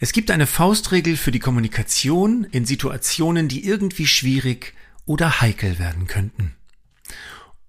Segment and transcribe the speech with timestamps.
[0.00, 4.74] Es gibt eine Faustregel für die Kommunikation in Situationen, die irgendwie schwierig
[5.06, 6.54] oder heikel werden könnten.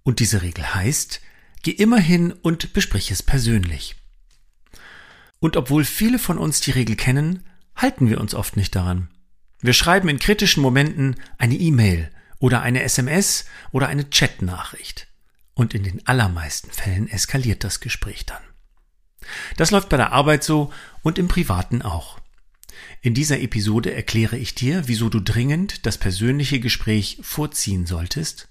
[0.03, 1.21] Und diese Regel heißt,
[1.63, 3.95] geh immer hin und besprich es persönlich.
[5.39, 9.09] Und obwohl viele von uns die Regel kennen, halten wir uns oft nicht daran.
[9.61, 15.07] Wir schreiben in kritischen Momenten eine E-Mail oder eine SMS oder eine Chatnachricht.
[15.55, 18.43] Und in den allermeisten Fällen eskaliert das Gespräch dann.
[19.57, 20.71] Das läuft bei der Arbeit so
[21.01, 22.18] und im Privaten auch.
[23.01, 28.49] In dieser Episode erkläre ich dir, wieso du dringend das persönliche Gespräch vorziehen solltest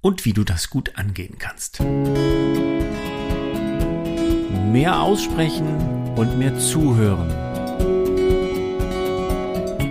[0.00, 1.80] und wie du das gut angehen kannst.
[4.70, 5.66] Mehr aussprechen
[6.14, 7.28] und mehr zuhören.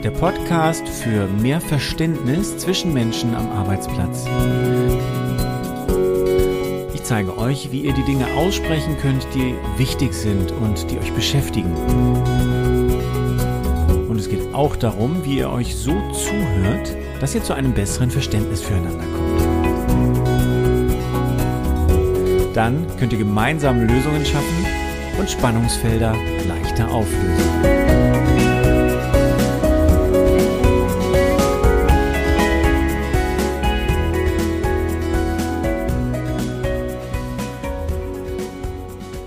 [0.02, 4.26] Der Podcast für mehr Verständnis zwischen Menschen am Arbeitsplatz.
[6.94, 11.12] Ich zeige euch, wie ihr die Dinge aussprechen könnt, die wichtig sind und die euch
[11.12, 12.53] beschäftigen.
[14.24, 18.62] Es geht auch darum, wie ihr euch so zuhört, dass ihr zu einem besseren Verständnis
[18.62, 19.42] füreinander kommt.
[22.56, 24.66] Dann könnt ihr gemeinsam Lösungen schaffen
[25.20, 26.16] und Spannungsfelder
[26.48, 27.73] leichter auflösen.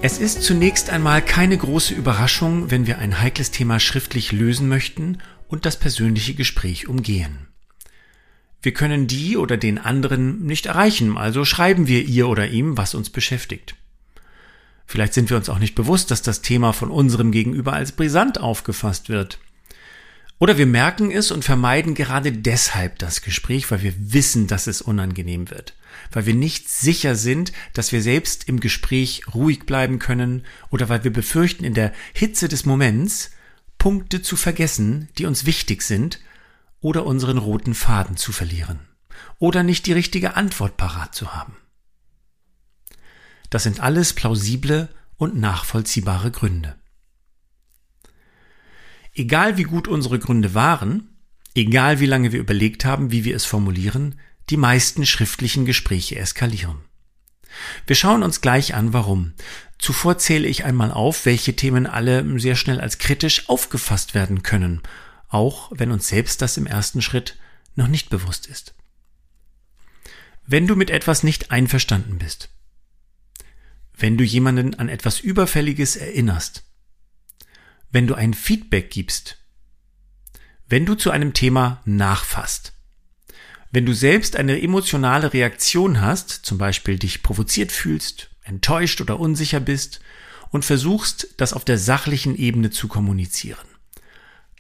[0.07, 5.19] Es ist zunächst einmal keine große Überraschung, wenn wir ein heikles Thema schriftlich lösen möchten
[5.49, 7.49] und das persönliche Gespräch umgehen.
[8.63, 12.95] Wir können die oder den anderen nicht erreichen, also schreiben wir ihr oder ihm, was
[12.95, 13.75] uns beschäftigt.
[14.87, 18.39] Vielleicht sind wir uns auch nicht bewusst, dass das Thema von unserem Gegenüber als brisant
[18.39, 19.41] aufgefasst wird.
[20.39, 24.83] Oder wir merken es und vermeiden gerade deshalb das Gespräch, weil wir wissen, dass es
[24.83, 25.75] unangenehm wird,
[26.13, 31.05] weil wir nicht sicher sind, dass wir selbst im Gespräch ruhig bleiben können oder weil
[31.05, 33.31] wir befürchten, in der Hitze des Moments
[33.79, 36.21] Punkte zu vergessen, die uns wichtig sind,
[36.81, 38.81] oder unseren roten Faden zu verlieren,
[39.39, 41.57] oder nicht die richtige Antwort parat zu haben.
[43.51, 46.77] Das sind alles plausible und nachvollziehbare Gründe.
[49.15, 51.09] Egal wie gut unsere Gründe waren,
[51.55, 54.21] egal wie lange wir überlegt haben, wie wir es formulieren,
[54.51, 56.79] die meisten schriftlichen Gespräche eskalieren.
[57.87, 59.33] Wir schauen uns gleich an, warum.
[59.79, 64.83] Zuvor zähle ich einmal auf, welche Themen alle sehr schnell als kritisch aufgefasst werden können,
[65.29, 67.37] auch wenn uns selbst das im ersten Schritt
[67.75, 68.75] noch nicht bewusst ist.
[70.47, 72.51] Wenn du mit etwas nicht einverstanden bist,
[73.99, 76.65] wenn du jemanden an etwas Überfälliges erinnerst,
[77.91, 79.39] wenn du ein Feedback gibst,
[80.69, 82.76] wenn du zu einem Thema nachfasst,
[83.77, 89.61] wenn du selbst eine emotionale Reaktion hast, zum Beispiel dich provoziert fühlst, enttäuscht oder unsicher
[89.61, 90.01] bist
[90.49, 93.67] und versuchst, das auf der sachlichen Ebene zu kommunizieren.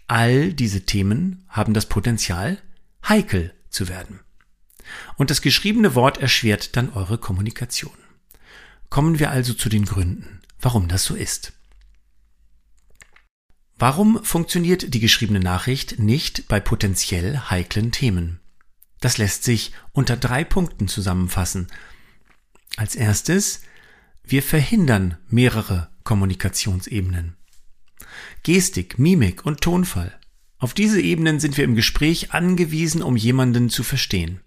[0.06, 2.58] All diese Themen haben das Potenzial,
[3.08, 4.20] heikel zu werden.
[5.16, 7.96] Und das geschriebene Wort erschwert dann eure Kommunikation.
[8.90, 11.54] Kommen wir also zu den Gründen, warum das so ist.
[13.78, 18.40] Warum funktioniert die geschriebene Nachricht nicht bei potenziell heiklen Themen?
[19.00, 21.68] Das lässt sich unter drei Punkten zusammenfassen.
[22.76, 23.60] Als erstes,
[24.24, 27.36] wir verhindern mehrere Kommunikationsebenen.
[28.42, 30.18] Gestik, Mimik und Tonfall.
[30.58, 34.40] Auf diese Ebenen sind wir im Gespräch angewiesen, um jemanden zu verstehen.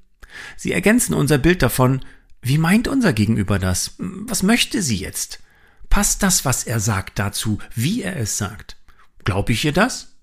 [0.57, 2.03] Sie ergänzen unser Bild davon,
[2.41, 3.95] wie meint unser Gegenüber das?
[3.97, 5.39] Was möchte sie jetzt?
[5.89, 8.77] Passt das, was er sagt, dazu, wie er es sagt?
[9.25, 10.15] Glaube ich ihr das?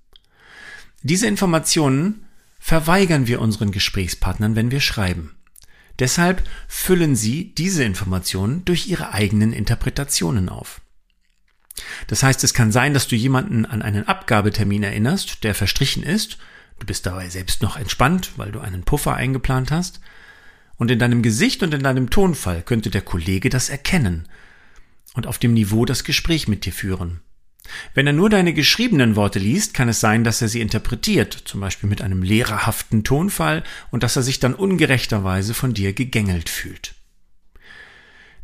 [1.03, 2.26] Diese Informationen
[2.67, 5.37] verweigern wir unseren Gesprächspartnern, wenn wir schreiben.
[6.01, 10.81] Deshalb füllen sie diese Informationen durch ihre eigenen Interpretationen auf.
[12.09, 16.39] Das heißt, es kann sein, dass du jemanden an einen Abgabetermin erinnerst, der verstrichen ist,
[16.81, 20.01] du bist dabei selbst noch entspannt, weil du einen Puffer eingeplant hast,
[20.75, 24.29] und in deinem Gesicht und in deinem Tonfall könnte der Kollege das erkennen
[25.15, 27.21] und auf dem Niveau das Gespräch mit dir führen.
[27.95, 31.61] Wenn er nur deine geschriebenen Worte liest, kann es sein, dass er sie interpretiert, zum
[31.61, 36.95] Beispiel mit einem lehrerhaften Tonfall, und dass er sich dann ungerechterweise von dir gegängelt fühlt.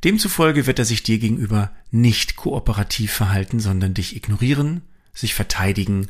[0.05, 4.83] Demzufolge wird er sich dir gegenüber nicht kooperativ verhalten, sondern dich ignorieren,
[5.13, 6.09] sich verteidigen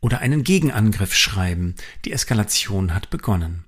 [0.00, 1.74] oder einen Gegenangriff schreiben.
[2.04, 3.64] Die Eskalation hat begonnen.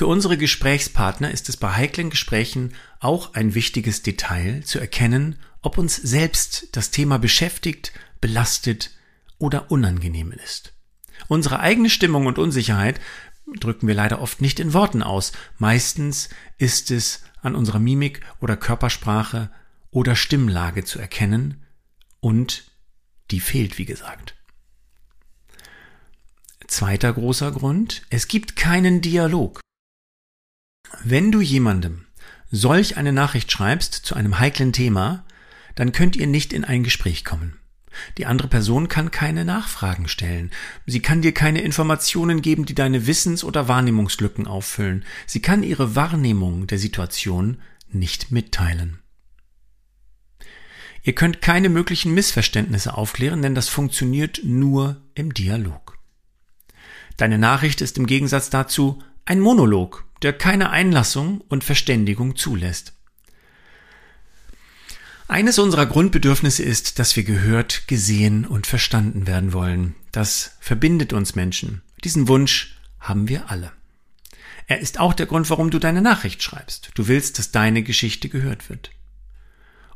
[0.00, 5.76] Für unsere Gesprächspartner ist es bei heiklen Gesprächen auch ein wichtiges Detail zu erkennen, ob
[5.76, 8.92] uns selbst das Thema beschäftigt, belastet
[9.36, 10.72] oder unangenehm ist.
[11.28, 12.98] Unsere eigene Stimmung und Unsicherheit
[13.58, 15.32] drücken wir leider oft nicht in Worten aus.
[15.58, 19.50] Meistens ist es an unserer Mimik oder Körpersprache
[19.90, 21.62] oder Stimmlage zu erkennen
[22.20, 22.72] und
[23.30, 24.34] die fehlt, wie gesagt.
[26.68, 29.60] Zweiter großer Grund, es gibt keinen Dialog.
[31.02, 32.06] Wenn du jemandem
[32.50, 35.24] solch eine Nachricht schreibst zu einem heiklen Thema,
[35.74, 37.56] dann könnt ihr nicht in ein Gespräch kommen.
[38.18, 40.50] Die andere Person kann keine Nachfragen stellen.
[40.86, 45.04] Sie kann dir keine Informationen geben, die deine Wissens- oder Wahrnehmungslücken auffüllen.
[45.26, 47.58] Sie kann ihre Wahrnehmung der Situation
[47.88, 49.00] nicht mitteilen.
[51.02, 55.98] Ihr könnt keine möglichen Missverständnisse aufklären, denn das funktioniert nur im Dialog.
[57.16, 62.92] Deine Nachricht ist im Gegensatz dazu ein Monolog, der keine Einlassung und Verständigung zulässt.
[65.28, 69.94] Eines unserer Grundbedürfnisse ist, dass wir gehört, gesehen und verstanden werden wollen.
[70.10, 71.82] Das verbindet uns Menschen.
[72.02, 73.70] Diesen Wunsch haben wir alle.
[74.66, 76.90] Er ist auch der Grund, warum du deine Nachricht schreibst.
[76.94, 78.90] Du willst, dass deine Geschichte gehört wird.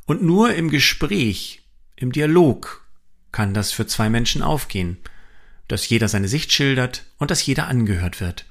[0.07, 1.63] Und nur im Gespräch,
[1.97, 2.87] im Dialog
[3.33, 4.99] kann das für zwei Menschen aufgehen,
[5.69, 8.47] dass jeder seine Sicht schildert und dass jeder angehört wird.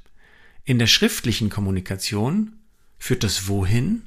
[0.65, 2.53] In der schriftlichen Kommunikation
[2.97, 4.03] führt das wohin?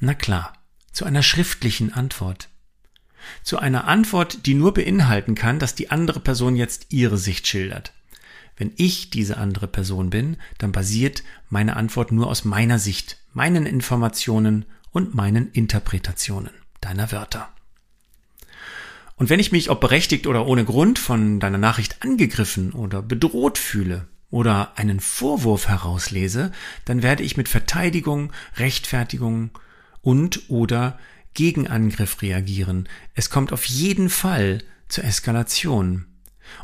[0.00, 0.54] Na klar,
[0.90, 2.48] zu einer schriftlichen Antwort.
[3.42, 7.92] Zu einer Antwort, die nur beinhalten kann, dass die andere Person jetzt ihre Sicht schildert.
[8.56, 13.66] Wenn ich diese andere Person bin, dann basiert meine Antwort nur aus meiner Sicht, meinen
[13.66, 17.52] Informationen und meinen Interpretationen deiner Wörter.
[19.16, 23.58] Und wenn ich mich, ob berechtigt oder ohne Grund, von deiner Nachricht angegriffen oder bedroht
[23.58, 26.52] fühle oder einen Vorwurf herauslese,
[26.84, 29.50] dann werde ich mit Verteidigung, Rechtfertigung
[30.02, 30.98] und oder
[31.34, 32.88] Gegenangriff reagieren.
[33.14, 36.06] Es kommt auf jeden Fall zur Eskalation.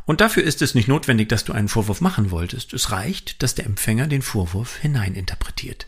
[0.07, 2.73] Und dafür ist es nicht notwendig, dass du einen Vorwurf machen wolltest.
[2.73, 5.87] Es reicht, dass der Empfänger den Vorwurf hineininterpretiert.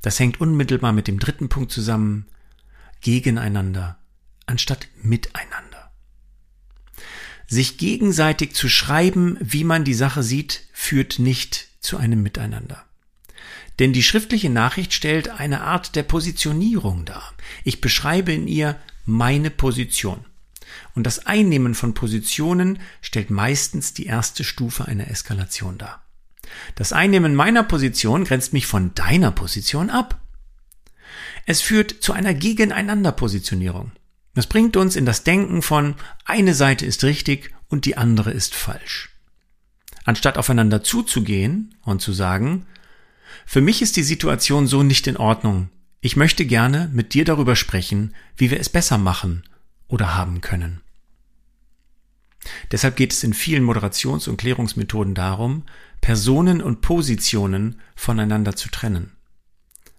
[0.00, 2.26] Das hängt unmittelbar mit dem dritten Punkt zusammen.
[3.00, 3.98] Gegeneinander
[4.46, 5.71] anstatt miteinander.
[7.52, 12.82] Sich gegenseitig zu schreiben, wie man die Sache sieht, führt nicht zu einem Miteinander.
[13.78, 17.34] Denn die schriftliche Nachricht stellt eine Art der Positionierung dar.
[17.62, 20.24] Ich beschreibe in ihr meine Position.
[20.94, 26.06] Und das Einnehmen von Positionen stellt meistens die erste Stufe einer Eskalation dar.
[26.74, 30.22] Das Einnehmen meiner Position grenzt mich von deiner Position ab.
[31.44, 33.92] Es führt zu einer Gegeneinanderpositionierung.
[34.34, 35.94] Das bringt uns in das Denken von
[36.24, 39.10] eine Seite ist richtig und die andere ist falsch.
[40.04, 42.66] Anstatt aufeinander zuzugehen und zu sagen,
[43.46, 45.68] für mich ist die Situation so nicht in Ordnung.
[46.00, 49.44] Ich möchte gerne mit dir darüber sprechen, wie wir es besser machen
[49.88, 50.80] oder haben können.
[52.72, 55.64] Deshalb geht es in vielen Moderations- und Klärungsmethoden darum,
[56.00, 59.12] Personen und Positionen voneinander zu trennen.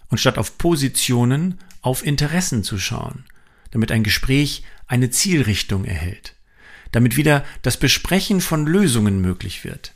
[0.09, 3.25] Und statt auf Positionen auf Interessen zu schauen,
[3.73, 6.35] damit ein Gespräch eine Zielrichtung erhält,
[6.91, 9.93] damit wieder das Besprechen von Lösungen möglich wird.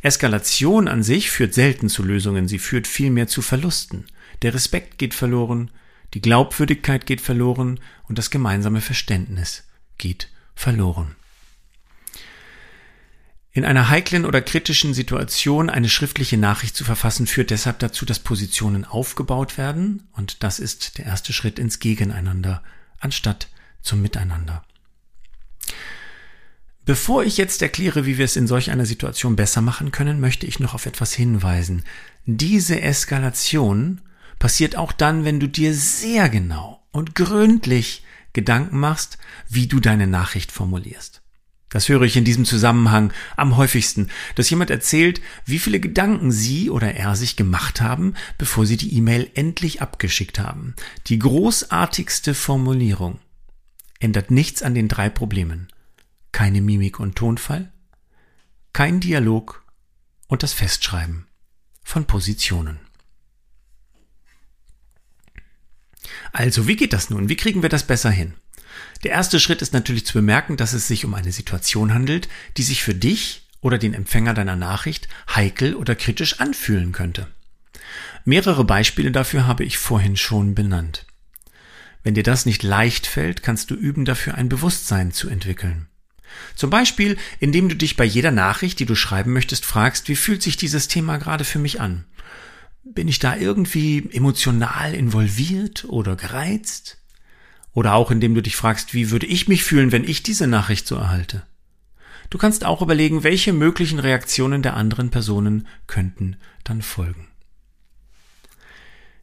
[0.00, 4.06] Eskalation an sich führt selten zu Lösungen, sie führt vielmehr zu Verlusten.
[4.40, 5.70] Der Respekt geht verloren,
[6.14, 9.64] die Glaubwürdigkeit geht verloren und das gemeinsame Verständnis
[9.98, 11.14] geht verloren.
[13.52, 18.20] In einer heiklen oder kritischen Situation eine schriftliche Nachricht zu verfassen, führt deshalb dazu, dass
[18.20, 22.62] Positionen aufgebaut werden, und das ist der erste Schritt ins Gegeneinander,
[23.02, 23.48] anstatt
[23.82, 24.64] zum Miteinander.
[26.84, 30.46] Bevor ich jetzt erkläre, wie wir es in solch einer Situation besser machen können, möchte
[30.46, 31.84] ich noch auf etwas hinweisen.
[32.26, 34.00] Diese Eskalation
[34.40, 40.08] passiert auch dann, wenn du dir sehr genau und gründlich Gedanken machst, wie du deine
[40.08, 41.21] Nachricht formulierst.
[41.72, 46.70] Das höre ich in diesem Zusammenhang am häufigsten, dass jemand erzählt, wie viele Gedanken sie
[46.70, 50.74] oder er sich gemacht haben, bevor sie die E-Mail endlich abgeschickt haben.
[51.06, 53.18] Die großartigste Formulierung
[54.00, 55.68] ändert nichts an den drei Problemen
[56.32, 57.70] keine Mimik und Tonfall,
[58.72, 59.64] kein Dialog
[60.26, 61.26] und das Festschreiben
[61.84, 62.80] von Positionen.
[66.32, 67.28] Also, wie geht das nun?
[67.28, 68.34] Wie kriegen wir das besser hin?
[69.04, 72.62] Der erste Schritt ist natürlich zu bemerken, dass es sich um eine Situation handelt, die
[72.62, 77.28] sich für dich oder den Empfänger deiner Nachricht heikel oder kritisch anfühlen könnte.
[78.24, 81.06] Mehrere Beispiele dafür habe ich vorhin schon benannt.
[82.02, 85.86] Wenn dir das nicht leicht fällt, kannst du üben, dafür ein Bewusstsein zu entwickeln.
[86.54, 90.42] Zum Beispiel, indem du dich bei jeder Nachricht, die du schreiben möchtest, fragst, wie fühlt
[90.42, 92.04] sich dieses Thema gerade für mich an?
[92.84, 96.98] Bin ich da irgendwie emotional involviert oder gereizt?
[97.72, 100.86] Oder auch indem du dich fragst, wie würde ich mich fühlen, wenn ich diese Nachricht
[100.86, 101.46] so erhalte?
[102.30, 107.28] Du kannst auch überlegen, welche möglichen Reaktionen der anderen Personen könnten dann folgen.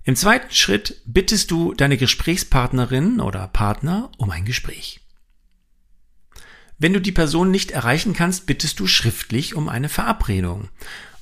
[0.03, 5.01] Im zweiten Schritt bittest du deine Gesprächspartnerin oder Partner um ein Gespräch.
[6.79, 10.70] Wenn du die Person nicht erreichen kannst, bittest du schriftlich um eine Verabredung.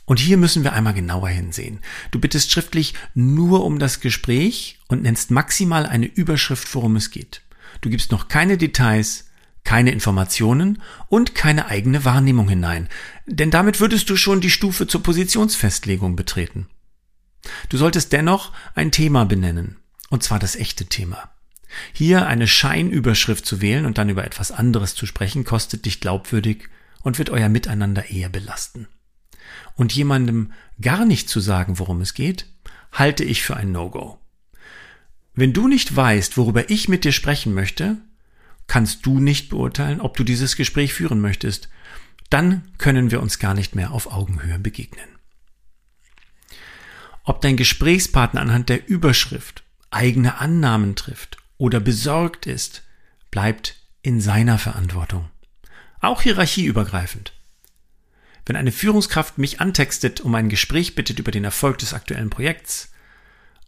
[0.07, 1.79] Und hier müssen wir einmal genauer hinsehen.
[2.11, 7.41] Du bittest schriftlich nur um das Gespräch und nennst maximal eine Überschrift, worum es geht.
[7.81, 9.25] Du gibst noch keine Details,
[9.65, 12.87] keine Informationen und keine eigene Wahrnehmung hinein,
[13.25, 16.67] denn damit würdest du schon die Stufe zur Positionsfestlegung betreten.
[17.67, 19.75] Du solltest dennoch ein Thema benennen,
[20.09, 21.31] und zwar das echte Thema.
[21.91, 26.69] Hier eine Scheinüberschrift zu wählen und dann über etwas anderes zu sprechen, kostet dich glaubwürdig
[27.01, 28.87] und wird euer Miteinander eher belasten
[29.77, 32.47] und jemandem gar nicht zu sagen, worum es geht,
[32.91, 34.19] halte ich für ein No-Go.
[35.33, 37.97] Wenn du nicht weißt, worüber ich mit dir sprechen möchte,
[38.65, 41.69] kannst du nicht beurteilen, ob du dieses Gespräch führen möchtest.
[42.29, 45.07] Dann können wir uns gar nicht mehr auf Augenhöhe begegnen.
[47.23, 52.83] Ob dein Gesprächspartner anhand der Überschrift eigene Annahmen trifft oder besorgt ist,
[53.31, 55.29] bleibt in seiner Verantwortung.
[56.01, 57.36] Auch hierarchieübergreifend.
[58.47, 62.93] Wenn eine Führungskraft mich antextet, um ein Gespräch bittet über den Erfolg des aktuellen Projekts,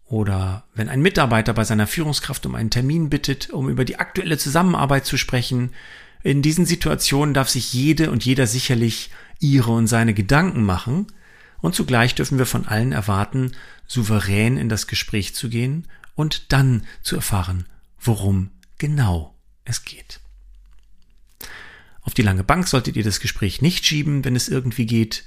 [0.05, 4.37] oder wenn ein Mitarbeiter bei seiner Führungskraft um einen Termin bittet, um über die aktuelle
[4.37, 5.71] Zusammenarbeit zu sprechen,
[6.23, 11.07] in diesen Situationen darf sich jede und jeder sicherlich ihre und seine Gedanken machen,
[11.61, 13.51] und zugleich dürfen wir von allen erwarten,
[13.85, 17.65] souverän in das Gespräch zu gehen und dann zu erfahren,
[17.99, 20.21] worum genau es geht.
[22.09, 25.25] Auf die lange Bank solltet ihr das Gespräch nicht schieben, wenn es irgendwie geht,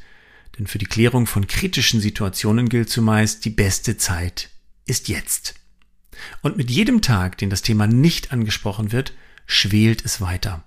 [0.58, 4.50] denn für die Klärung von kritischen Situationen gilt zumeist, die beste Zeit
[4.84, 5.54] ist jetzt.
[6.40, 9.12] Und mit jedem Tag, den das Thema nicht angesprochen wird,
[9.46, 10.64] schwelt es weiter.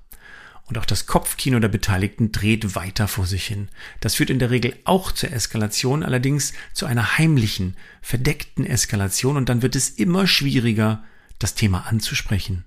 [0.63, 3.67] Und auch das Kopfkino der Beteiligten dreht weiter vor sich hin.
[3.99, 9.49] Das führt in der Regel auch zur Eskalation, allerdings zu einer heimlichen, verdeckten Eskalation und
[9.49, 11.03] dann wird es immer schwieriger,
[11.39, 12.63] das Thema anzusprechen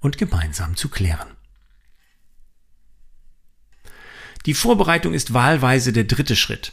[0.00, 1.28] und gemeinsam zu klären.
[4.46, 6.72] Die Vorbereitung ist wahlweise der dritte Schritt.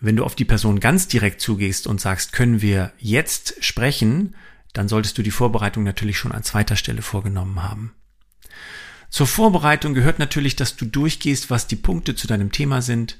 [0.00, 4.34] Wenn du auf die Person ganz direkt zugehst und sagst, können wir jetzt sprechen,
[4.72, 7.92] dann solltest du die Vorbereitung natürlich schon an zweiter Stelle vorgenommen haben.
[9.10, 13.18] Zur Vorbereitung gehört natürlich, dass du durchgehst, was die Punkte zu deinem Thema sind,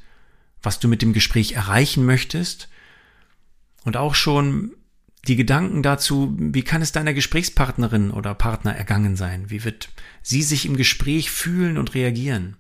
[0.62, 2.68] was du mit dem Gespräch erreichen möchtest
[3.84, 4.74] und auch schon
[5.28, 9.50] die Gedanken dazu, wie kann es deiner Gesprächspartnerin oder Partner ergangen sein?
[9.50, 9.90] Wie wird
[10.22, 12.56] sie sich im Gespräch fühlen und reagieren?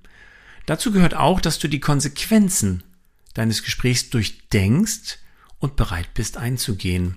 [0.66, 2.82] Dazu gehört auch, dass du die Konsequenzen
[3.34, 5.18] deines Gesprächs durchdenkst
[5.58, 7.16] und bereit bist einzugehen.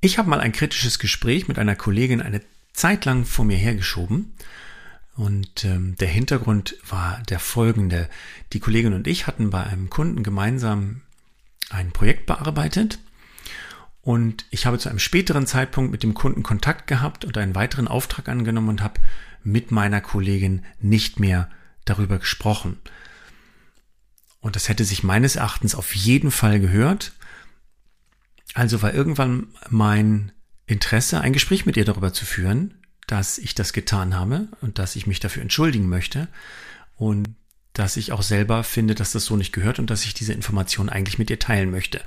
[0.00, 2.40] Ich habe mal ein kritisches Gespräch mit einer Kollegin eine
[2.72, 4.34] Zeit lang vor mir hergeschoben.
[5.16, 8.08] Und ähm, der Hintergrund war der folgende.
[8.52, 11.02] Die Kollegin und ich hatten bei einem Kunden gemeinsam
[11.70, 13.00] ein Projekt bearbeitet.
[14.00, 17.88] Und ich habe zu einem späteren Zeitpunkt mit dem Kunden Kontakt gehabt und einen weiteren
[17.88, 19.00] Auftrag angenommen und habe
[19.42, 21.50] mit meiner Kollegin nicht mehr
[21.84, 22.78] darüber gesprochen.
[24.40, 27.12] Und das hätte sich meines Erachtens auf jeden Fall gehört.
[28.54, 30.32] Also war irgendwann mein
[30.66, 32.74] Interesse, ein Gespräch mit ihr darüber zu führen,
[33.06, 36.28] dass ich das getan habe und dass ich mich dafür entschuldigen möchte
[36.96, 37.30] und
[37.72, 40.88] dass ich auch selber finde, dass das so nicht gehört und dass ich diese Information
[40.88, 42.00] eigentlich mit ihr teilen möchte.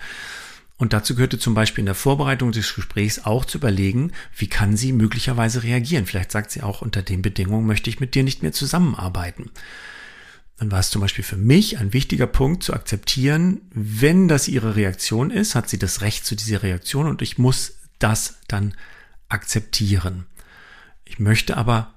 [0.82, 4.76] Und dazu gehörte zum Beispiel in der Vorbereitung des Gesprächs auch zu überlegen, wie kann
[4.76, 6.08] sie möglicherweise reagieren.
[6.08, 9.52] Vielleicht sagt sie auch, unter den Bedingungen möchte ich mit dir nicht mehr zusammenarbeiten.
[10.58, 14.76] Dann war es zum Beispiel für mich ein wichtiger Punkt zu akzeptieren, wenn das ihre
[14.76, 18.74] Reaktion ist, hat sie das Recht zu dieser Reaktion und ich muss das dann
[19.30, 20.26] akzeptieren.
[21.06, 21.94] Ich möchte aber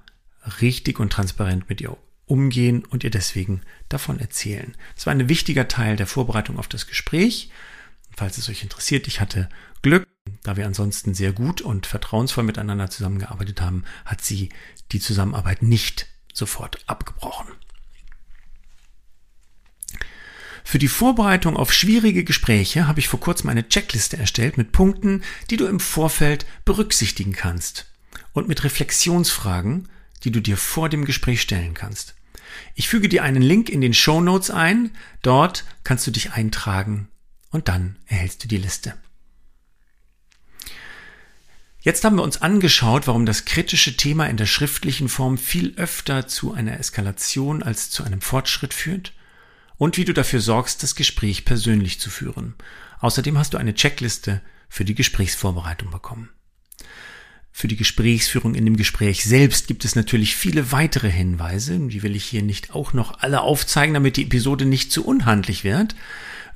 [0.61, 4.75] richtig und transparent mit ihr umgehen und ihr deswegen davon erzählen.
[4.93, 7.49] Das war ein wichtiger Teil der Vorbereitung auf das Gespräch
[8.15, 9.49] falls es euch interessiert, ich hatte
[9.81, 10.07] Glück,
[10.43, 14.49] da wir ansonsten sehr gut und vertrauensvoll miteinander zusammengearbeitet haben, hat sie
[14.91, 17.47] die Zusammenarbeit nicht sofort abgebrochen.
[20.63, 25.23] Für die Vorbereitung auf schwierige Gespräche habe ich vor kurzem eine Checkliste erstellt mit Punkten,
[25.51, 27.85] die du im Vorfeld berücksichtigen kannst
[28.33, 29.87] und mit Reflexionsfragen,
[30.23, 32.15] die du dir vor dem Gespräch stellen kannst.
[32.73, 34.91] Ich füge dir einen Link in den Show Notes ein.
[35.21, 37.09] Dort kannst du dich eintragen
[37.55, 38.93] und dann erhältst du die Liste.
[41.79, 46.27] Jetzt haben wir uns angeschaut, warum das kritische Thema in der schriftlichen Form viel öfter
[46.27, 49.13] zu einer Eskalation als zu einem Fortschritt führt
[49.77, 52.55] und wie du dafür sorgst, das Gespräch persönlich zu führen.
[52.99, 56.29] Außerdem hast du eine Checkliste für die Gesprächsvorbereitung bekommen.
[57.51, 62.17] Für die Gesprächsführung in dem Gespräch selbst gibt es natürlich viele weitere Hinweise, die will
[62.17, 65.95] ich hier nicht auch noch alle aufzeigen, damit die Episode nicht zu unhandlich wird.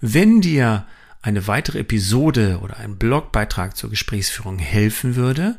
[0.01, 0.85] Wenn dir
[1.21, 5.57] eine weitere Episode oder ein Blogbeitrag zur Gesprächsführung helfen würde,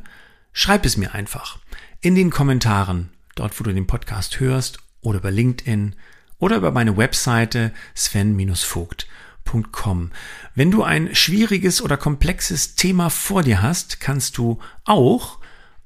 [0.53, 1.59] schreib es mir einfach
[1.99, 5.95] in den Kommentaren, dort wo du den Podcast hörst oder über LinkedIn
[6.39, 10.11] oder über meine Webseite sven-vogt.com.
[10.55, 15.37] Wenn du ein schwieriges oder komplexes Thema vor dir hast, kannst du auch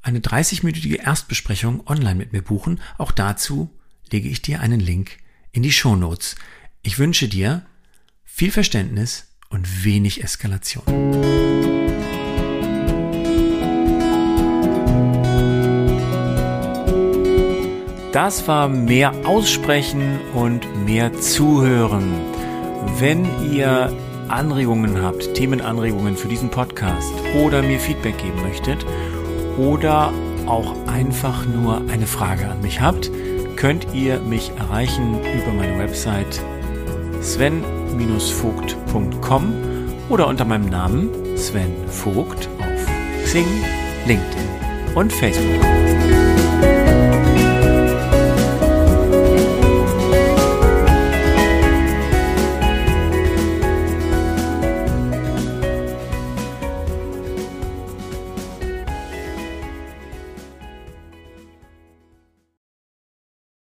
[0.01, 2.79] eine 30-minütige Erstbesprechung online mit mir buchen.
[2.97, 3.69] Auch dazu
[4.11, 5.17] lege ich dir einen Link
[5.51, 6.37] in die Show Notes.
[6.83, 7.65] Ich wünsche dir
[8.37, 10.83] viel Verständnis und wenig Eskalation.
[18.11, 22.11] Das war mehr Aussprechen und mehr Zuhören.
[22.99, 23.93] Wenn ihr
[24.27, 28.85] Anregungen habt, Themenanregungen für diesen Podcast oder mir Feedback geben möchtet
[29.57, 30.11] oder
[30.45, 33.09] auch einfach nur eine Frage an mich habt,
[33.55, 36.41] könnt ihr mich erreichen über meine Website
[37.95, 39.53] sven-vogt.com
[40.09, 42.85] oder unter meinem Namen Sven Vogt auf
[43.23, 43.47] Xing,
[44.05, 44.49] LinkedIn
[44.95, 45.94] und Facebook.